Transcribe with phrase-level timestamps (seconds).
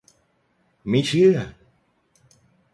[0.89, 1.35] ไม่เชื่อ!